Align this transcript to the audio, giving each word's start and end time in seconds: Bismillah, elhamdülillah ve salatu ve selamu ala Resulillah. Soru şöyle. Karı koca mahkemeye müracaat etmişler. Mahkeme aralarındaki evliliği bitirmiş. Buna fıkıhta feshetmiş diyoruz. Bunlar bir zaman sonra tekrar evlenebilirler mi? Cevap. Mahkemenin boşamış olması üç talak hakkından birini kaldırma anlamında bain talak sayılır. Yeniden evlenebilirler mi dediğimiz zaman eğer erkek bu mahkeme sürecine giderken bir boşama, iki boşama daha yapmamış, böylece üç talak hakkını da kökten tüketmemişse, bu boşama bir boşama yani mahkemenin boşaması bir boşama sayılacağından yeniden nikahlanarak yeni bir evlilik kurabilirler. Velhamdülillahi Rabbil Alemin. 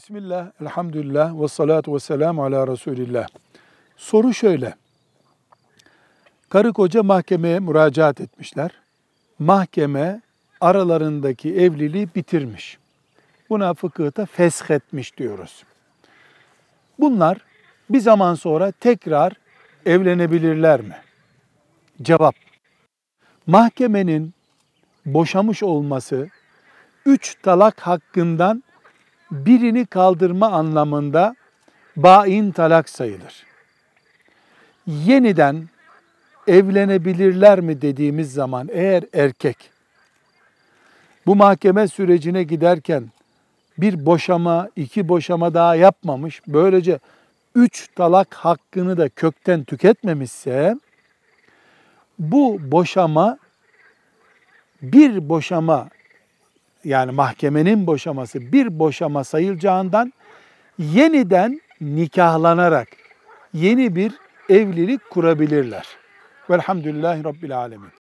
Bismillah, 0.00 0.50
elhamdülillah 0.60 1.40
ve 1.42 1.48
salatu 1.48 1.94
ve 1.94 2.00
selamu 2.00 2.44
ala 2.44 2.66
Resulillah. 2.66 3.26
Soru 3.96 4.34
şöyle. 4.34 4.74
Karı 6.48 6.72
koca 6.72 7.02
mahkemeye 7.02 7.58
müracaat 7.58 8.20
etmişler. 8.20 8.70
Mahkeme 9.38 10.20
aralarındaki 10.60 11.54
evliliği 11.54 12.08
bitirmiş. 12.14 12.78
Buna 13.50 13.74
fıkıhta 13.74 14.26
feshetmiş 14.26 15.16
diyoruz. 15.18 15.64
Bunlar 16.98 17.38
bir 17.90 18.00
zaman 18.00 18.34
sonra 18.34 18.72
tekrar 18.72 19.32
evlenebilirler 19.86 20.80
mi? 20.80 20.96
Cevap. 22.02 22.34
Mahkemenin 23.46 24.34
boşamış 25.06 25.62
olması 25.62 26.28
üç 27.06 27.34
talak 27.42 27.80
hakkından 27.80 28.62
birini 29.30 29.86
kaldırma 29.86 30.52
anlamında 30.52 31.36
bain 31.96 32.50
talak 32.50 32.88
sayılır. 32.88 33.46
Yeniden 34.86 35.68
evlenebilirler 36.46 37.60
mi 37.60 37.82
dediğimiz 37.82 38.32
zaman 38.32 38.68
eğer 38.72 39.04
erkek 39.12 39.70
bu 41.26 41.36
mahkeme 41.36 41.88
sürecine 41.88 42.42
giderken 42.42 43.10
bir 43.78 44.06
boşama, 44.06 44.68
iki 44.76 45.08
boşama 45.08 45.54
daha 45.54 45.74
yapmamış, 45.74 46.42
böylece 46.46 46.98
üç 47.54 47.88
talak 47.88 48.34
hakkını 48.34 48.96
da 48.96 49.08
kökten 49.08 49.64
tüketmemişse, 49.64 50.76
bu 52.18 52.58
boşama 52.60 53.38
bir 54.82 55.28
boşama 55.28 55.88
yani 56.84 57.12
mahkemenin 57.12 57.86
boşaması 57.86 58.52
bir 58.52 58.78
boşama 58.78 59.24
sayılacağından 59.24 60.12
yeniden 60.78 61.60
nikahlanarak 61.80 62.88
yeni 63.54 63.96
bir 63.96 64.12
evlilik 64.48 65.10
kurabilirler. 65.10 65.86
Velhamdülillahi 66.50 67.24
Rabbil 67.24 67.58
Alemin. 67.58 67.99